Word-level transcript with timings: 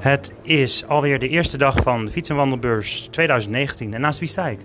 Het 0.00 0.32
is 0.42 0.86
alweer 0.86 1.18
de 1.18 1.28
eerste 1.28 1.58
dag 1.58 1.76
van 1.82 2.04
de 2.04 2.10
Fiets- 2.10 2.28
en 2.28 2.36
Wandelbeurs 2.36 3.08
2019. 3.10 3.94
En 3.94 4.00
naast 4.00 4.18
wie 4.18 4.28
sta 4.28 4.46
ik? 4.46 4.58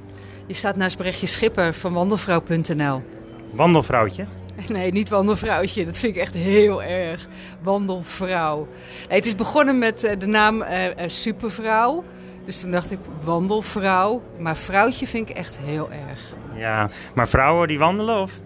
Je 0.48 0.54
staat 0.54 0.76
naast 0.76 0.98
Brechtje 0.98 1.28
Schipper 1.28 1.74
van 1.74 1.94
wandelvrouw.nl. 1.94 3.04
Wandelvrouwtje. 3.52 4.26
Nee, 4.68 4.92
niet 4.92 5.10
wandelvrouwtje. 5.10 5.86
Dat 5.86 5.98
vind 5.98 6.16
ik 6.16 6.22
echt 6.22 6.34
heel 6.34 6.84
erg. 6.84 7.28
Wandelvrouw. 7.62 8.68
Nee, 9.08 9.18
het 9.18 9.26
is 9.26 9.36
begonnen 9.36 9.78
met 9.80 10.04
eh, 10.04 10.20
de 10.20 10.26
naam 10.26 10.62
uh, 10.62 10.68
Supervrouw. 11.08 12.04
Dus 12.46 12.60
toen 12.60 12.72
dacht 12.72 12.92
ik 12.92 13.00
wandelvrouw. 13.24 14.22
Maar 14.40 14.58
vrouwtje 14.58 15.08
vind 15.08 15.30
ik 15.30 15.36
echt 15.36 15.58
heel 15.58 15.90
erg. 15.92 16.20
Ja, 16.54 16.90
maar 17.16 17.28
vrouwen 17.28 17.68
die 17.68 17.80
wandelen 17.80 18.22
of? 18.22 18.40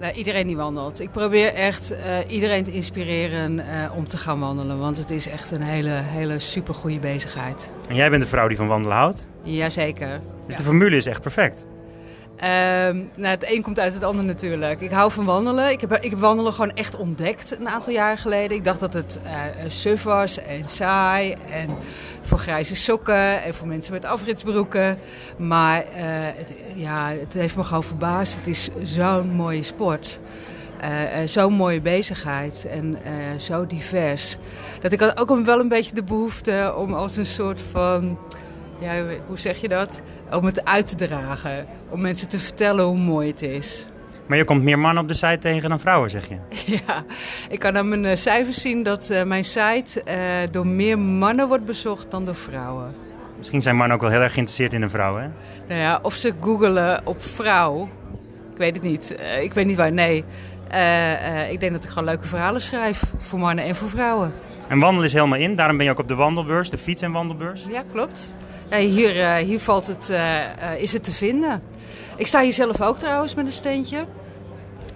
Nou, 0.00 0.12
iedereen 0.14 0.46
die 0.46 0.56
wandelt. 0.56 1.00
Ik 1.00 1.10
probeer 1.10 1.54
echt 1.54 1.92
uh, 1.92 1.98
iedereen 2.28 2.64
te 2.64 2.72
inspireren 2.72 3.58
uh, 3.58 3.64
om 3.96 4.08
te 4.08 4.16
gaan 4.16 4.40
wandelen. 4.40 4.78
Want 4.78 4.96
het 4.96 5.10
is 5.10 5.28
echt 5.28 5.50
een 5.50 5.62
hele, 5.62 5.90
hele 5.90 6.38
supergoeie 6.38 6.98
bezigheid. 6.98 7.72
En 7.88 7.94
jij 7.94 8.10
bent 8.10 8.22
de 8.22 8.28
vrouw 8.28 8.48
die 8.48 8.56
van 8.56 8.66
wandelen 8.66 8.96
houdt? 8.96 9.28
Jazeker. 9.42 10.20
Dus 10.46 10.56
ja. 10.56 10.56
de 10.56 10.62
formule 10.68 10.96
is 10.96 11.06
echt 11.06 11.22
perfect? 11.22 11.66
Uh, 12.42 12.44
nou, 13.14 13.26
het 13.26 13.50
een 13.50 13.62
komt 13.62 13.78
uit 13.78 13.94
het 13.94 14.04
ander 14.04 14.24
natuurlijk. 14.24 14.80
Ik 14.80 14.90
hou 14.90 15.10
van 15.10 15.24
wandelen. 15.24 15.70
Ik 15.70 15.80
heb, 15.80 15.96
ik 15.96 16.10
heb 16.10 16.18
wandelen 16.18 16.52
gewoon 16.52 16.72
echt 16.74 16.96
ontdekt 16.96 17.56
een 17.60 17.68
aantal 17.68 17.92
jaar 17.92 18.18
geleden. 18.18 18.56
Ik 18.56 18.64
dacht 18.64 18.80
dat 18.80 18.92
het 18.92 19.20
uh, 19.24 19.30
suf 19.68 20.02
was 20.02 20.38
en 20.38 20.68
saai 20.68 21.34
en 21.50 21.76
voor 22.22 22.38
grijze 22.38 22.74
sokken 22.74 23.42
en 23.42 23.54
voor 23.54 23.66
mensen 23.66 23.92
met 23.92 24.04
afritsbroeken. 24.04 24.98
Maar 25.36 25.78
uh, 25.78 25.86
het, 26.36 26.54
ja, 26.74 27.12
het 27.20 27.34
heeft 27.34 27.56
me 27.56 27.64
gewoon 27.64 27.84
verbaasd. 27.84 28.36
Het 28.36 28.46
is 28.46 28.68
zo'n 28.82 29.28
mooie 29.28 29.62
sport. 29.62 30.18
Uh, 30.82 31.26
zo'n 31.26 31.52
mooie 31.52 31.80
bezigheid 31.80 32.66
en 32.70 32.98
zo 33.36 33.66
divers. 33.66 34.36
Dat 34.80 34.92
ik 34.92 35.00
had 35.00 35.18
ook 35.18 35.44
wel 35.44 35.60
een 35.60 35.68
beetje 35.68 35.94
de 35.94 36.02
behoefte 36.02 36.74
om 36.76 36.94
als 36.94 37.16
een 37.16 37.26
soort 37.26 37.60
van, 37.60 38.18
ja, 38.78 39.04
hoe 39.26 39.38
zeg 39.38 39.56
je 39.56 39.68
dat? 39.68 40.00
Om 40.32 40.44
het 40.44 40.64
uit 40.64 40.86
te 40.86 40.94
dragen. 40.94 41.66
Om 41.90 42.00
mensen 42.00 42.28
te 42.28 42.38
vertellen 42.38 42.84
hoe 42.84 42.98
mooi 42.98 43.28
het 43.28 43.42
is. 43.42 43.86
Maar 44.28 44.38
je 44.38 44.44
komt 44.44 44.62
meer 44.62 44.78
mannen 44.78 45.02
op 45.02 45.08
de 45.08 45.14
site 45.14 45.38
tegen 45.38 45.68
dan 45.68 45.80
vrouwen, 45.80 46.10
zeg 46.10 46.28
je? 46.28 46.36
Ja, 46.86 47.04
ik 47.48 47.58
kan 47.58 47.76
aan 47.76 47.88
mijn 47.88 48.04
uh, 48.04 48.14
cijfers 48.14 48.60
zien 48.60 48.82
dat 48.82 49.10
uh, 49.10 49.22
mijn 49.22 49.44
site 49.44 50.02
uh, 50.08 50.52
door 50.52 50.66
meer 50.66 50.98
mannen 50.98 51.48
wordt 51.48 51.64
bezocht 51.64 52.10
dan 52.10 52.24
door 52.24 52.34
vrouwen. 52.34 52.94
Misschien 53.36 53.62
zijn 53.62 53.76
mannen 53.76 53.96
ook 53.96 54.02
wel 54.02 54.10
heel 54.10 54.20
erg 54.20 54.32
geïnteresseerd 54.32 54.72
in 54.72 54.82
een 54.82 54.90
vrouw, 54.90 55.16
hè? 55.16 55.28
Nou 55.68 55.80
ja, 55.80 55.98
of 56.02 56.14
ze 56.14 56.34
googelen 56.40 57.00
op 57.04 57.22
vrouw. 57.22 57.88
Ik 58.52 58.58
weet 58.58 58.74
het 58.74 58.84
niet. 58.84 59.14
ik 59.40 59.54
weet 59.54 59.66
niet 59.66 59.76
waar. 59.76 59.92
Nee. 59.92 60.24
ik 61.50 61.60
denk 61.60 61.72
dat 61.72 61.84
ik 61.84 61.88
gewoon 61.88 62.04
leuke 62.04 62.26
verhalen 62.26 62.60
schrijf. 62.60 63.02
Voor 63.16 63.38
mannen 63.38 63.64
en 63.64 63.74
voor 63.74 63.88
vrouwen. 63.88 64.32
En 64.68 64.78
wandelen 64.78 65.04
is 65.04 65.12
helemaal 65.12 65.38
in. 65.38 65.54
Daarom 65.54 65.76
ben 65.76 65.86
je 65.86 65.92
ook 65.92 65.98
op 65.98 66.08
de 66.08 66.14
wandelbeurs, 66.14 66.70
de 66.70 66.78
fiets- 66.78 67.02
en 67.02 67.12
wandelbeurs. 67.12 67.64
Ja, 67.68 67.82
klopt. 67.92 68.36
Hier, 68.70 69.34
hier 69.36 69.60
valt 69.60 69.86
het, 69.86 70.12
is 70.78 70.92
het 70.92 71.04
te 71.04 71.12
vinden. 71.12 71.62
Ik 72.16 72.26
sta 72.26 72.42
hier 72.42 72.52
zelf 72.52 72.80
ook 72.80 72.98
trouwens 72.98 73.34
met 73.34 73.46
een 73.46 73.52
steentje. 73.52 74.04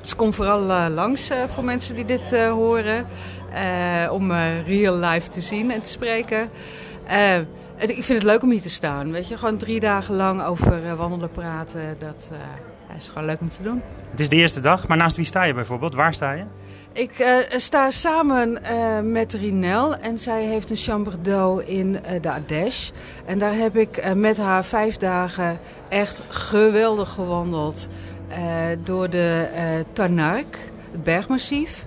Dus 0.01 0.17
kom 0.17 0.35
vooral 0.35 0.61
langs 0.91 1.31
voor 1.49 1.65
mensen 1.65 1.95
die 1.95 2.05
dit 2.05 2.37
horen. 2.49 3.07
om 4.11 4.33
real 4.67 4.97
life 4.97 5.29
te 5.29 5.41
zien 5.41 5.71
en 5.71 5.83
te 5.83 5.91
spreken. 5.91 6.51
ik 7.79 8.05
vind 8.05 8.09
het 8.09 8.23
leuk 8.23 8.43
om 8.43 8.51
hier 8.51 8.63
te 8.63 8.71
staan. 8.71 9.13
Weet 9.13 9.29
je? 9.29 9.37
Gewoon 9.37 9.57
drie 9.57 9.81
dagen 9.81 10.15
lang 10.15 10.45
over 10.45 10.97
wandelen 10.97 11.31
praten. 11.31 11.97
Dat 11.99 12.31
is 12.97 13.09
gewoon 13.09 13.25
leuk 13.25 13.41
om 13.41 13.49
te 13.49 13.63
doen. 13.63 13.83
Het 14.11 14.21
is 14.21 14.29
de 14.29 14.37
eerste 14.37 14.61
dag, 14.61 14.89
maar 14.89 14.97
naast 14.97 15.17
wie 15.17 15.25
sta 15.25 15.43
je 15.43 15.55
bijvoorbeeld? 15.55 15.95
Waar 15.95 16.15
sta 16.15 16.33
je? 16.33 16.45
Ik 16.93 17.19
uh, 17.19 17.37
sta 17.49 17.91
samen 17.91 18.59
uh, 18.63 19.01
met 19.01 19.33
Rinel 19.33 19.97
en 19.97 20.19
zij 20.19 20.45
heeft 20.45 20.71
een 20.71 20.77
chambre 20.77 21.21
d'eau 21.21 21.65
in 21.65 21.93
uh, 21.93 22.21
de 22.21 22.31
Ardèche. 22.31 22.93
En 23.25 23.39
daar 23.39 23.55
heb 23.55 23.77
ik 23.77 24.15
met 24.15 24.37
haar 24.37 24.65
vijf 24.65 24.97
dagen 24.97 25.59
echt 25.89 26.23
geweldig 26.29 27.09
gewandeld 27.09 27.89
door 28.85 29.11
de 29.11 29.49
Tarnac, 29.93 30.45
het 30.91 31.05
bergmassief. 31.05 31.87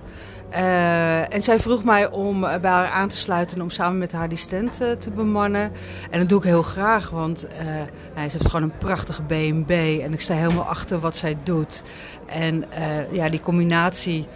Uh, 0.52 1.34
en 1.34 1.42
zij 1.42 1.58
vroeg 1.58 1.84
mij 1.84 2.10
om 2.10 2.40
bij 2.40 2.70
haar 2.70 2.88
aan 2.88 3.08
te 3.08 3.16
sluiten 3.16 3.60
om 3.60 3.70
samen 3.70 3.98
met 3.98 4.12
haar 4.12 4.28
die 4.28 4.38
stand 4.38 4.82
uh, 4.82 4.90
te 4.90 5.10
bemannen. 5.10 5.72
En 6.10 6.18
dat 6.18 6.28
doe 6.28 6.38
ik 6.38 6.44
heel 6.44 6.62
graag, 6.62 7.10
want 7.10 7.46
uh, 7.50 7.66
nou, 8.14 8.28
ze 8.28 8.36
heeft 8.36 8.50
gewoon 8.50 8.62
een 8.70 8.78
prachtige 8.78 9.22
B&B 9.22 9.70
en 9.70 10.12
ik 10.12 10.20
sta 10.20 10.34
helemaal 10.34 10.64
achter 10.64 10.98
wat 10.98 11.16
zij 11.16 11.36
doet. 11.42 11.82
En 12.26 12.64
ja, 13.10 13.28
die 13.28 13.40
combinatie 13.40 14.26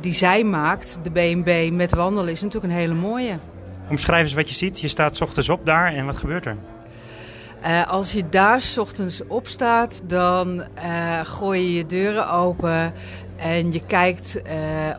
die 0.00 0.12
zij 0.12 0.44
maakt, 0.44 0.98
de 1.02 1.10
B&B 1.10 1.72
met 1.72 1.94
wandelen, 1.94 2.32
is 2.32 2.42
natuurlijk 2.42 2.72
een 2.72 2.78
hele 2.78 2.94
mooie. 2.94 3.38
Omschrijf 3.90 4.22
eens 4.22 4.34
wat 4.34 4.48
je 4.48 4.54
ziet. 4.54 4.80
Je 4.80 4.88
staat 4.88 5.16
's 5.16 5.20
ochtends 5.20 5.48
op 5.48 5.66
daar 5.66 5.94
en 5.94 6.06
wat 6.06 6.16
gebeurt 6.16 6.46
er? 6.46 6.56
Uh, 7.62 7.88
als 7.88 8.12
je 8.12 8.28
daar 8.28 8.60
's 8.60 8.78
ochtends 8.78 9.22
op 9.26 9.46
staat, 9.46 10.02
dan 10.04 10.62
uh, 10.84 11.20
gooi 11.24 11.60
je 11.60 11.74
je 11.74 11.86
deuren 11.86 12.30
open 12.30 12.92
en 13.38 13.72
je 13.72 13.80
kijkt 13.86 14.40
uh, 14.46 14.52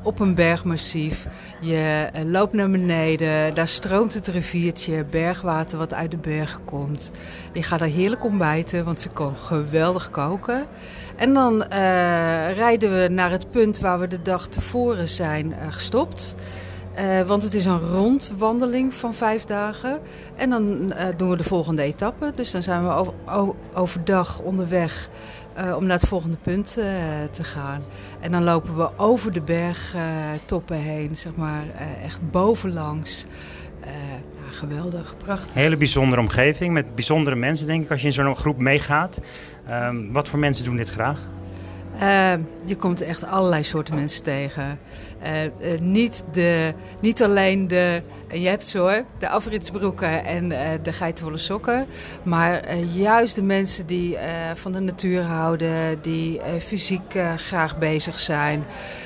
op 0.03 0.19
een 0.19 0.33
bergmassief. 0.33 1.27
Je 1.61 2.09
loopt 2.25 2.53
naar 2.53 2.69
beneden, 2.69 3.53
daar 3.53 3.67
stroomt 3.67 4.13
het 4.13 4.27
riviertje, 4.27 5.05
bergwater 5.05 5.77
wat 5.77 5.93
uit 5.93 6.11
de 6.11 6.17
bergen 6.17 6.65
komt. 6.65 7.11
Je 7.53 7.63
gaat 7.63 7.79
daar 7.79 7.87
heerlijk 7.87 8.23
ontbijten, 8.23 8.85
want 8.85 9.01
ze 9.01 9.09
kan 9.09 9.35
geweldig 9.35 10.09
koken. 10.09 10.65
En 11.15 11.33
dan 11.33 11.63
rijden 12.53 13.01
we 13.01 13.07
naar 13.07 13.31
het 13.31 13.51
punt 13.51 13.79
waar 13.79 13.99
we 13.99 14.07
de 14.07 14.21
dag 14.21 14.47
tevoren 14.47 15.07
zijn 15.07 15.53
gestopt. 15.69 16.35
Uh, 16.99 17.21
want 17.21 17.43
het 17.43 17.53
is 17.53 17.65
een 17.65 17.79
rondwandeling 17.79 18.93
van 18.93 19.13
vijf 19.13 19.43
dagen. 19.43 19.99
En 20.35 20.49
dan 20.49 20.63
uh, 20.63 21.05
doen 21.17 21.29
we 21.29 21.37
de 21.37 21.43
volgende 21.43 21.81
etappe. 21.81 22.31
Dus 22.35 22.51
dan 22.51 22.63
zijn 22.63 22.83
we 22.87 22.93
over, 22.93 23.13
overdag 23.73 24.39
onderweg 24.39 25.09
uh, 25.57 25.75
om 25.75 25.85
naar 25.85 25.97
het 25.99 26.07
volgende 26.07 26.37
punt 26.37 26.73
te 27.31 27.43
gaan. 27.43 27.83
En 28.19 28.31
dan 28.31 28.43
lopen 28.43 28.77
we 28.77 28.89
over 28.97 29.33
de 29.33 29.41
bergtoppen 29.41 30.77
heen, 30.77 31.17
zeg 31.17 31.35
maar, 31.35 31.63
echt 32.03 32.31
bovenlangs. 32.31 33.25
Ja, 33.83 34.55
geweldig, 34.55 35.13
prachtig. 35.17 35.53
Hele 35.53 35.77
bijzondere 35.77 36.21
omgeving 36.21 36.73
met 36.73 36.95
bijzondere 36.95 37.35
mensen, 37.35 37.67
denk 37.67 37.83
ik, 37.83 37.91
als 37.91 38.01
je 38.01 38.07
in 38.07 38.13
zo'n 38.13 38.35
groep 38.35 38.57
meegaat. 38.57 39.21
Um, 39.69 40.13
wat 40.13 40.27
voor 40.27 40.39
mensen 40.39 40.65
doen 40.65 40.75
dit 40.75 40.89
graag? 40.89 41.19
Uh, 42.01 42.33
je 42.65 42.75
komt 42.75 43.01
echt 43.01 43.23
allerlei 43.23 43.63
soorten 43.63 43.95
mensen 43.95 44.23
tegen. 44.23 44.79
Uh, 45.23 45.73
uh, 45.73 45.79
niet, 45.79 46.23
de, 46.31 46.73
niet 47.01 47.23
alleen 47.23 47.67
de, 47.67 48.01
je 48.31 48.47
hebt 48.47 48.67
zo 48.67 48.79
hoor, 48.79 49.03
de 49.17 49.29
afritsbroeken 49.29 50.25
en 50.25 50.49
de 50.83 50.93
geitenwolle 50.93 51.37
sokken. 51.37 51.87
Maar 52.23 52.75
juist 52.93 53.35
de 53.35 53.43
mensen 53.43 53.85
die 53.85 54.17
van 54.55 54.71
de 54.71 54.79
natuur 54.79 55.21
houden, 55.21 56.01
die 56.01 56.39
fysiek 56.59 57.19
graag 57.35 57.77
bezig 57.77 58.19
zijn. 58.19 58.63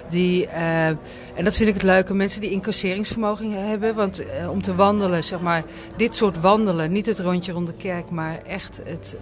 Die, 0.09 0.47
en 0.47 1.43
dat 1.43 1.55
vind 1.55 1.69
ik 1.69 1.73
het 1.73 1.83
leuke, 1.83 2.13
mensen 2.13 2.41
die 2.41 2.49
incasseringsvermogen 2.49 3.67
hebben. 3.67 3.95
Want 3.95 4.23
om 4.49 4.61
te 4.61 4.75
wandelen, 4.75 5.23
zeg 5.23 5.39
maar, 5.39 5.63
dit 5.97 6.15
soort 6.15 6.39
wandelen, 6.39 6.91
niet 6.91 7.05
het 7.05 7.19
rondje 7.19 7.51
rond 7.51 7.67
de 7.67 7.73
kerk, 7.73 8.11
maar 8.11 8.39
echt 8.47 8.81
het, 8.85 9.17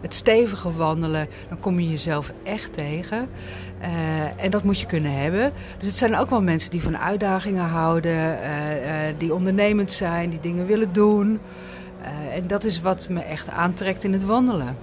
het 0.00 0.14
stevige 0.14 0.72
wandelen, 0.72 1.28
dan 1.48 1.60
kom 1.60 1.80
je 1.80 1.88
jezelf 1.88 2.32
echt 2.42 2.72
tegen. 2.72 3.28
En 4.36 4.50
dat 4.50 4.62
moet 4.62 4.80
je 4.80 4.86
kunnen 4.86 5.12
hebben. 5.12 5.52
Dus 5.78 5.86
het 5.86 5.96
zijn 5.96 6.16
ook 6.16 6.30
wel 6.30 6.42
mensen 6.42 6.70
die 6.70 6.82
van 6.82 6.98
uitdagingen 6.98 7.64
houden, 7.64 8.12
uh, 8.12 9.29
die 9.30 9.38
ondernemend 9.38 9.92
zijn, 9.92 10.30
die 10.30 10.40
dingen 10.40 10.66
willen 10.66 10.92
doen. 10.92 11.40
en 12.32 12.46
dat 12.46 12.64
is 12.64 12.80
wat 12.80 13.08
me 13.08 13.20
echt 13.20 13.50
aantrekt 13.50 14.04
in 14.04 14.12
het 14.12 14.24
wandelen. 14.24 14.76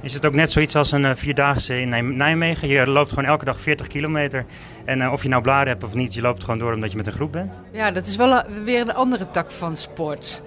Is 0.00 0.14
het 0.14 0.26
ook 0.26 0.34
net 0.34 0.52
zoiets 0.52 0.76
als 0.76 0.92
een 0.92 1.16
vierdaagse 1.16 1.80
in 1.80 2.16
Nijmegen? 2.16 2.68
Je 2.68 2.86
loopt 2.86 3.08
gewoon 3.08 3.24
elke 3.24 3.44
dag 3.44 3.60
40 3.60 3.86
kilometer. 3.86 4.44
En 4.84 5.10
of 5.10 5.22
je 5.22 5.28
nou 5.28 5.42
bladen 5.42 5.68
hebt 5.68 5.84
of 5.84 5.94
niet, 5.94 6.14
je 6.14 6.20
loopt 6.20 6.44
gewoon 6.44 6.58
door 6.58 6.74
omdat 6.74 6.90
je 6.90 6.96
met 6.96 7.06
een 7.06 7.12
groep 7.12 7.32
bent? 7.32 7.62
Ja, 7.72 7.90
dat 7.90 8.06
is 8.06 8.16
wel 8.16 8.32
een, 8.32 8.64
weer 8.64 8.80
een 8.80 8.94
andere 8.94 9.30
tak 9.30 9.50
van 9.50 9.76
sport. 9.76 10.42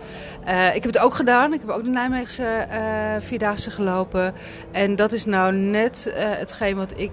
Uh, 0.48 0.76
ik 0.76 0.84
heb 0.84 0.94
het 0.94 1.00
ook 1.00 1.16
gedaan. 1.16 1.54
Ik 1.54 1.60
heb 1.60 1.70
ook 1.70 1.84
de 1.84 1.90
Nijmeegse 1.90 2.68
uh, 2.72 3.28
Vierdaagse 3.28 3.72
gelopen. 3.72 4.34
En 4.72 4.96
dat 4.96 5.12
is 5.12 5.26
nou 5.26 5.54
net 5.54 6.14
hetgeen 6.16 6.76
wat 6.76 7.00
ik 7.00 7.12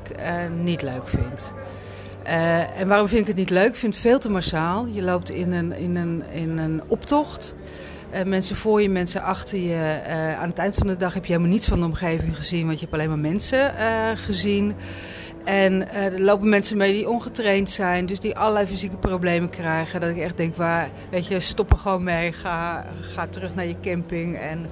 niet 0.62 0.82
leuk 0.82 1.08
vind. 1.08 1.54
En 2.24 2.88
waarom 2.88 3.08
vind 3.08 3.20
ik 3.20 3.26
het 3.26 3.36
niet 3.36 3.50
leuk? 3.50 3.68
Ik 3.68 3.76
vind 3.76 3.94
het 3.94 4.02
veel 4.02 4.18
te 4.18 4.28
massaal. 4.28 4.86
Je 4.86 5.02
loopt 5.02 5.30
in 5.30 5.52
een, 5.52 5.72
in 5.72 5.96
een, 5.96 6.22
in 6.32 6.58
een 6.58 6.82
optocht. 6.86 7.54
mensen 8.26 8.56
voor 8.56 8.82
je, 8.82 8.88
mensen 8.88 9.22
achter 9.22 9.58
je. 9.58 10.00
aan 10.38 10.48
het 10.48 10.58
eind 10.58 10.74
van 10.74 10.86
de 10.86 10.96
dag 10.96 11.14
heb 11.14 11.24
je 11.24 11.32
helemaal 11.32 11.52
niets 11.52 11.68
van 11.68 11.78
de 11.78 11.84
omgeving 11.84 12.36
gezien, 12.36 12.66
want 12.66 12.78
je 12.78 12.80
hebt 12.80 12.94
alleen 12.96 13.08
maar 13.08 13.32
mensen 13.32 13.74
gezien. 14.16 14.74
En 15.44 15.92
er 15.92 16.20
lopen 16.20 16.48
mensen 16.48 16.76
mee 16.76 16.92
die 16.92 17.08
ongetraind 17.08 17.70
zijn, 17.70 18.06
dus 18.06 18.20
die 18.20 18.36
allerlei 18.36 18.66
fysieke 18.66 18.96
problemen 18.96 19.50
krijgen. 19.50 20.00
Dat 20.00 20.10
ik 20.10 20.18
echt 20.18 20.36
denk, 20.36 20.56
waar, 20.56 20.90
weet 21.10 21.26
je, 21.26 21.40
stop 21.40 21.70
er 21.70 21.78
gewoon 21.78 22.04
mee, 22.04 22.32
ga, 22.32 22.86
ga 23.00 23.26
terug 23.26 23.54
naar 23.54 23.66
je 23.66 23.80
camping. 23.82 24.38
En 24.38 24.66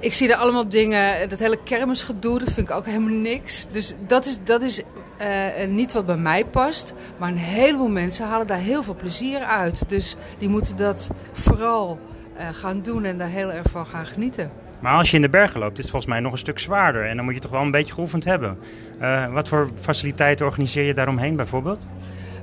ik 0.00 0.14
zie 0.14 0.32
er 0.32 0.36
allemaal 0.36 0.68
dingen, 0.68 1.28
dat 1.28 1.38
hele 1.38 1.62
kermisgedoe, 1.62 2.38
dat 2.38 2.52
vind 2.52 2.68
ik 2.68 2.74
ook 2.74 2.86
helemaal 2.86 3.18
niks. 3.18 3.66
Dus 3.70 3.94
dat 4.06 4.26
is, 4.26 4.38
dat 4.44 4.62
is 4.62 4.82
uh, 5.20 5.68
niet 5.68 5.92
wat 5.92 6.06
bij 6.06 6.16
mij 6.16 6.44
past. 6.44 6.94
Maar 7.16 7.28
een 7.28 7.36
heleboel 7.36 7.88
mensen 7.88 8.26
halen 8.26 8.46
daar 8.46 8.58
heel 8.58 8.82
veel 8.82 8.94
plezier 8.94 9.40
uit. 9.40 9.88
Dus 9.88 10.16
die 10.38 10.48
moeten 10.48 10.76
dat 10.76 11.10
vooral 11.32 11.98
uh, 12.36 12.48
gaan 12.52 12.82
doen 12.82 13.04
en 13.04 13.18
daar 13.18 13.28
heel 13.28 13.52
erg 13.52 13.70
van 13.70 13.86
gaan 13.86 14.06
genieten. 14.06 14.50
Maar 14.80 14.92
als 14.92 15.10
je 15.10 15.16
in 15.16 15.22
de 15.22 15.28
bergen 15.28 15.60
loopt, 15.60 15.76
is 15.76 15.82
het 15.82 15.90
volgens 15.90 16.12
mij 16.12 16.20
nog 16.20 16.32
een 16.32 16.38
stuk 16.38 16.58
zwaarder. 16.58 17.06
En 17.06 17.16
dan 17.16 17.24
moet 17.24 17.34
je 17.34 17.40
toch 17.40 17.50
wel 17.50 17.62
een 17.62 17.70
beetje 17.70 17.94
geoefend 17.94 18.24
hebben. 18.24 18.58
Uh, 19.00 19.32
wat 19.32 19.48
voor 19.48 19.70
faciliteiten 19.80 20.46
organiseer 20.46 20.84
je 20.84 20.94
daaromheen 20.94 21.36
bijvoorbeeld? 21.36 21.86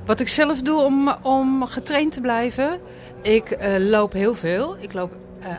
Wat 0.05 0.19
ik 0.19 0.27
zelf 0.27 0.61
doe 0.61 0.81
om, 0.81 1.15
om 1.21 1.65
getraind 1.65 2.11
te 2.11 2.21
blijven. 2.21 2.79
Ik 3.21 3.57
loop 3.77 4.13
heel 4.13 4.35
veel. 4.35 4.77
Ik 4.79 4.93
loop 4.93 5.11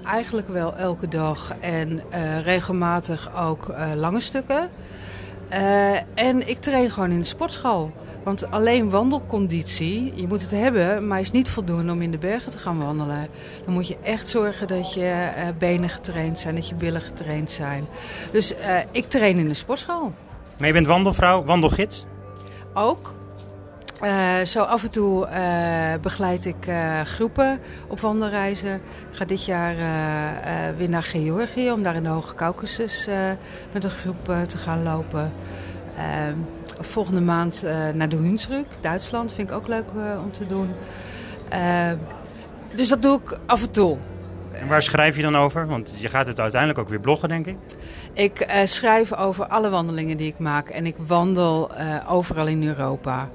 eigenlijk 0.05 0.49
wel 0.49 0.77
elke 0.77 1.09
dag 1.09 1.55
en 1.61 2.03
regelmatig 2.43 3.43
ook 3.43 3.75
lange 3.95 4.21
stukken. 4.21 4.69
En 6.15 6.49
ik 6.49 6.61
train 6.61 6.91
gewoon 6.91 7.11
in 7.11 7.21
de 7.21 7.27
sportschool. 7.27 7.93
Want 8.25 8.51
alleen 8.51 8.91
wandelconditie, 8.91 10.13
je 10.15 10.27
moet 10.27 10.43
het 10.43 10.51
hebben, 10.51 11.07
maar 11.07 11.21
is 11.21 11.31
niet 11.31 11.49
voldoende 11.49 11.93
om 11.93 12.03
in 12.03 12.11
de 12.11 12.19
bergen 12.19 12.51
te 12.51 12.59
gaan 12.59 12.79
wandelen. 12.79 13.29
Dan 13.65 13.75
moet 13.75 13.89
je 13.89 13.97
echt 14.03 14.29
zorgen 14.29 14.67
dat 14.67 14.95
je 14.95 15.31
uh, 15.37 15.49
benen 15.59 15.89
getraind 15.89 16.39
zijn, 16.39 16.55
dat 16.55 16.69
je 16.69 16.75
billen 16.75 17.01
getraind 17.01 17.51
zijn. 17.51 17.87
Dus 18.33 18.55
uh, 18.55 18.79
ik 18.91 19.05
train 19.05 19.37
in 19.37 19.49
de 19.49 19.55
sportschool. 19.55 20.13
Maar 20.59 20.67
je 20.67 20.73
bent 20.73 20.87
wandelvrouw, 20.87 21.45
wandelgids? 21.45 22.07
Ook. 22.75 23.16
Uh, 24.03 24.41
zo 24.45 24.63
af 24.63 24.83
en 24.83 24.91
toe 24.91 25.29
begeleid 26.01 26.45
ik 26.45 26.71
groepen 27.05 27.61
op 27.89 28.01
wandelreizen. 28.01 28.75
Ik 29.11 29.17
ga 29.17 29.25
dit 29.25 29.45
jaar 29.45 29.75
weer 30.77 30.89
naar 30.89 31.03
Georgië 31.03 31.71
om 31.71 31.83
daar 31.83 31.95
in 31.95 32.03
de 32.03 32.09
Hoge 32.09 32.35
Caucasus 32.35 33.07
met 33.73 33.85
een 33.85 33.91
groep 33.91 34.25
te 34.47 34.59
gaan 34.59 34.83
lopen. 34.83 35.33
Volgende 36.81 37.21
maand 37.21 37.65
naar 37.95 38.09
de 38.09 38.17
Hunsrück, 38.17 38.67
Duitsland. 38.81 39.33
Vind 39.33 39.51
ik 39.51 39.57
ook 39.57 39.69
leuk 39.69 39.85
om 40.25 40.33
te 40.33 40.47
doen. 40.47 40.71
Dus 42.75 42.89
dat 42.89 43.03
doe 43.03 43.21
ik 43.25 43.39
af 43.47 43.63
en 43.63 43.71
toe. 43.71 43.99
En 44.53 44.69
waar 44.69 44.83
schrijf 44.83 45.17
je 45.17 45.23
dan 45.23 45.37
over? 45.37 45.67
Want 45.67 45.95
je 45.99 46.09
gaat 46.09 46.27
het 46.27 46.41
uiteindelijk 46.41 46.81
ook 46.81 46.89
weer 46.89 47.01
bloggen, 47.01 47.29
denk 47.29 47.47
ik. 47.47 47.57
Ik 48.13 48.47
schrijf 48.65 49.15
over 49.15 49.47
alle 49.47 49.69
wandelingen 49.69 50.17
die 50.17 50.29
ik 50.29 50.39
maak. 50.39 50.69
En 50.69 50.87
ik 50.87 50.97
wandel 51.07 51.71
overal 52.09 52.47
in 52.47 52.67
Europa. 52.67 53.29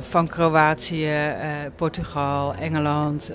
Van 0.00 0.28
Kroatië, 0.28 1.10
Portugal, 1.76 2.54
Engeland, 2.54 3.32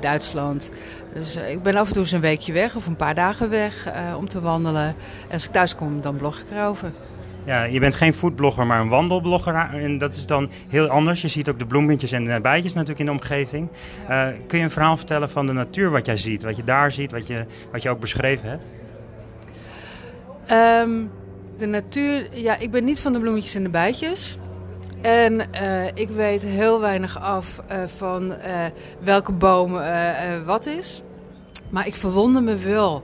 Duitsland. 0.00 0.70
Dus 1.14 1.36
ik 1.36 1.62
ben 1.62 1.76
af 1.76 1.86
en 1.86 1.92
toe 1.92 2.02
eens 2.02 2.12
een 2.12 2.20
weekje 2.20 2.52
weg 2.52 2.76
of 2.76 2.86
een 2.86 2.96
paar 2.96 3.14
dagen 3.14 3.50
weg 3.50 3.92
om 4.16 4.28
te 4.28 4.40
wandelen. 4.40 4.86
En 5.26 5.32
als 5.32 5.44
ik 5.44 5.52
thuis 5.52 5.74
kom, 5.74 6.00
dan 6.00 6.16
blog 6.16 6.38
ik 6.38 6.50
erover. 6.50 6.92
Ja, 7.44 7.62
je 7.62 7.80
bent 7.80 7.94
geen 7.94 8.14
foodblogger, 8.14 8.66
maar 8.66 8.80
een 8.80 8.88
wandelblogger. 8.88 9.54
En 9.54 9.98
dat 9.98 10.14
is 10.14 10.26
dan 10.26 10.50
heel 10.68 10.88
anders. 10.88 11.22
Je 11.22 11.28
ziet 11.28 11.48
ook 11.48 11.58
de 11.58 11.66
bloemetjes 11.66 12.12
en 12.12 12.24
de 12.24 12.40
bijtjes 12.40 12.72
natuurlijk 12.72 13.00
in 13.00 13.06
de 13.06 13.12
omgeving. 13.12 13.68
Uh, 14.10 14.26
kun 14.46 14.58
je 14.58 14.64
een 14.64 14.70
verhaal 14.70 14.96
vertellen 14.96 15.30
van 15.30 15.46
de 15.46 15.52
natuur, 15.52 15.90
wat 15.90 16.06
jij 16.06 16.16
ziet? 16.16 16.42
Wat 16.42 16.56
je 16.56 16.62
daar 16.62 16.92
ziet, 16.92 17.12
wat 17.12 17.26
je, 17.26 17.44
wat 17.72 17.82
je 17.82 17.88
ook 17.88 18.00
beschreven 18.00 18.48
hebt? 18.48 18.72
Um, 20.86 21.10
de 21.58 21.66
natuur, 21.66 22.28
ja, 22.32 22.58
ik 22.58 22.70
ben 22.70 22.84
niet 22.84 23.00
van 23.00 23.12
de 23.12 23.20
bloemetjes 23.20 23.54
en 23.54 23.62
de 23.62 23.68
bijtjes. 23.70 24.38
En 25.00 25.32
uh, 25.34 25.86
ik 25.94 26.08
weet 26.08 26.42
heel 26.42 26.80
weinig 26.80 27.20
af 27.20 27.60
uh, 27.70 27.76
van 27.86 28.32
welke 28.98 29.32
boom 29.32 29.72
wat 30.44 30.66
is. 30.66 31.02
Maar 31.68 31.86
ik 31.86 31.96
verwonder 31.96 32.42
me 32.42 32.56
wel 32.56 33.02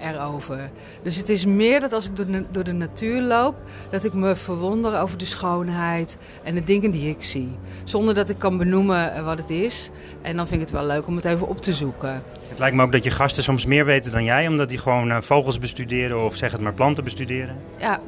erover. 0.00 0.70
Dus 1.02 1.16
het 1.16 1.28
is 1.28 1.44
meer 1.44 1.80
dat 1.80 1.92
als 1.92 2.06
ik 2.06 2.16
door 2.16 2.26
de, 2.26 2.44
door 2.50 2.64
de, 2.64 2.72
natuur 2.72 3.20
loop, 3.20 3.54
dat 3.90 4.04
ik 4.04 4.14
me 4.14 4.36
verwonder 4.36 5.00
over 5.00 5.18
de 5.18 5.24
schoonheid 5.24 6.16
en 6.42 6.54
de 6.54 6.64
dingen 6.64 6.90
die 6.90 7.08
ik 7.08 7.24
zie. 7.24 7.58
Zonder 7.84 8.14
dat 8.14 8.28
ik 8.28 8.38
kan 8.38 8.58
benoemen 8.58 9.14
eh, 9.14 9.24
wat 9.24 9.38
het 9.38 9.50
is. 9.50 9.90
En 10.22 10.36
dan 10.36 10.46
vind 10.46 10.60
ik 10.60 10.68
het 10.68 10.76
wel 10.76 10.86
leuk 10.86 11.06
om 11.06 11.16
het 11.16 11.24
even 11.24 11.48
op 11.48 11.60
te 11.60 11.72
zoeken. 11.72 12.22
Het 12.48 12.58
lijkt 12.58 12.76
me 12.76 12.82
ook 12.82 12.92
dat 12.92 13.04
je 13.04 13.10
gasten 13.10 13.42
soms 13.42 13.66
meer 13.66 13.84
weten 13.84 14.12
dan 14.12 14.24
jij, 14.24 14.48
omdat 14.48 14.68
die 14.68 14.78
gewoon 14.78 15.22
vogels 15.22 15.58
bestuderen 15.58 16.24
of 16.24 16.36
zeg 16.36 16.52
het 16.52 16.60
maar 16.60 16.74
planten 16.74 17.04
bestuderen. 17.04 17.56
Ja, 17.78 18.00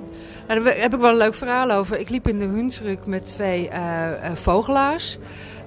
nou, 0.48 0.62
daar 0.64 0.76
heb 0.76 0.94
ik 0.94 1.00
wel 1.00 1.10
een 1.10 1.16
leuk 1.16 1.34
verhaal 1.34 1.70
over. 1.70 1.98
Ik 1.98 2.10
liep 2.10 2.28
in 2.28 2.38
de 2.38 2.46
Hunsrück 2.46 3.06
met 3.06 3.26
twee 3.26 3.68
uh, 3.68 4.08
vogelaars. 4.34 5.18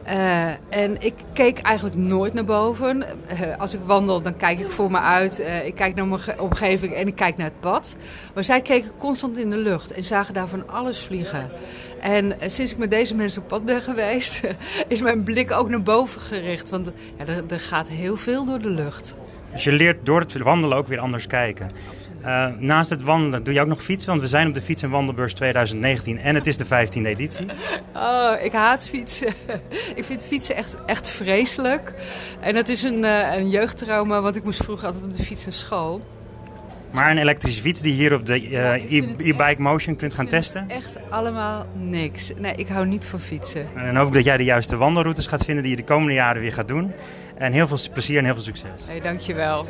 Uh, 0.08 0.48
en 0.70 1.02
ik 1.02 1.14
keek 1.34 1.60
eigenlijk 1.60 1.98
nooit 1.98 2.34
naar 2.34 2.44
boven. 2.44 3.04
Uh, 3.32 3.58
als 3.58 3.74
ik 3.74 3.80
wandel, 3.86 4.22
dan 4.22 4.36
kijk 4.36 4.60
ik 4.60 4.72
voor 4.72 4.92
me 4.92 5.00
uit. 5.00 5.40
Uh, 5.40 5.66
ik 5.66 5.76
kijk 5.76 5.96
naar 5.96 6.08
mijn 6.08 6.40
omgeving 6.40 6.94
en 6.94 7.08
ik 7.08 7.16
kijk 7.16 7.38
naar 7.38 7.46
het 7.46 7.60
pad. 7.60 7.96
Maar 8.34 8.44
zij 8.44 8.62
keken 8.62 8.92
constant 8.98 9.38
in 9.38 9.50
de 9.50 9.58
lucht 9.58 9.94
en 9.94 10.04
zagen 10.04 10.34
daar 10.34 10.48
van 10.48 10.70
alles 10.70 11.00
vliegen. 11.00 11.52
En 12.02 12.36
sinds 12.40 12.72
ik 12.72 12.78
met 12.78 12.90
deze 12.92 13.16
mensen 13.16 13.42
op 13.42 13.48
pad 13.48 13.66
ben 13.66 13.82
geweest, 13.82 14.42
is 14.88 15.02
mijn 15.02 15.24
blik 15.24 15.52
ook 15.52 15.70
naar 15.70 15.84
boven 15.84 16.22
gericht. 16.22 16.70
Want 16.70 16.92
ja, 17.18 17.26
er, 17.26 17.44
er 17.48 17.60
gaat 17.60 17.90
heel 17.90 18.18
veel 18.18 18.46
door 18.46 18.62
de 18.62 18.70
lucht. 18.70 19.16
Dus 19.52 19.64
je 19.64 19.72
leert 19.72 20.06
door 20.06 20.20
het 20.20 20.38
wandelen 20.38 20.78
ook 20.78 20.88
weer 20.88 21.00
anders 21.00 21.28
kijken. 21.28 21.68
Uh, 22.26 22.48
naast 22.58 22.90
het 22.90 23.04
wandelen 23.04 23.44
doe 23.44 23.54
je 23.54 23.62
ook 23.62 23.68
nog 23.68 23.84
fietsen, 23.84 24.10
want 24.10 24.22
we 24.22 24.28
zijn 24.28 24.48
op 24.48 24.54
de 24.54 24.62
Fiets- 24.62 24.82
en 24.82 24.90
Wandelbeurs 24.90 25.34
2019 25.34 26.20
en 26.20 26.36
het 26.36 26.48
is 26.48 26.58
de 26.58 26.66
15e 26.66 27.06
editie. 27.06 27.46
Oh, 27.96 28.34
ik 28.42 28.52
haat 28.52 28.88
fietsen. 28.88 29.34
ik 29.96 30.04
vind 30.04 30.24
fietsen 30.24 30.56
echt, 30.56 30.76
echt 30.86 31.08
vreselijk. 31.08 31.94
En 32.40 32.54
dat 32.54 32.70
is 32.70 32.84
een, 32.84 33.04
uh, 33.04 33.36
een 33.36 33.50
jeugdtrauma, 33.50 34.22
want 34.22 34.36
ik 34.36 34.44
moest 34.44 34.64
vroeger 34.64 34.86
altijd 34.86 35.04
op 35.04 35.18
de 35.18 35.24
fiets 35.24 35.44
naar 35.46 35.54
school. 35.54 36.02
Maar 36.94 37.12
een 37.12 37.18
elektrische 37.18 37.62
fiets 37.62 37.82
die 37.82 37.94
hier 37.94 38.14
op 38.14 38.26
de 38.26 38.50
uh, 38.50 38.74
e-bike 39.28 39.62
motion 39.62 39.96
kunt 39.96 40.14
gaan 40.14 40.28
testen? 40.28 40.70
Echt 40.70 40.98
allemaal 41.10 41.66
niks. 41.74 42.32
Nee, 42.38 42.54
ik 42.56 42.68
hou 42.68 42.86
niet 42.86 43.06
van 43.06 43.20
fietsen. 43.20 43.68
En 43.76 43.86
dan 43.86 43.96
hoop 43.96 44.08
ik 44.08 44.14
dat 44.14 44.24
jij 44.24 44.38
de 44.38 44.44
juiste 44.44 44.78
wandelroutes 44.78 45.28
gaat 45.28 45.46
vinden 45.46 45.64
die 45.64 45.72
je 45.72 45.78
de 45.78 45.84
komende 45.84 46.14
jaren 46.14 46.42
weer 46.42 46.54
gaat 46.54 46.68
doen. 46.68 46.92
En 47.38 47.52
heel 47.52 47.68
veel 47.68 47.78
plezier 47.94 48.18
en 48.18 48.24
heel 48.24 48.34
veel 48.34 48.44
succes. 48.44 48.70
Hey, 48.86 49.00
dankjewel. 49.00 49.68